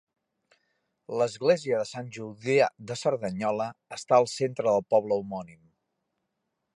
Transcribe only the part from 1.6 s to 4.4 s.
de Sant Julià de Cerdanyola està al